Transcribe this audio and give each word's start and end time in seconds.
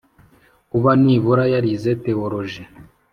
Kuba 0.71 0.91
nibura 1.03 1.43
yarize 1.53 1.91
Theoloji 2.03 2.63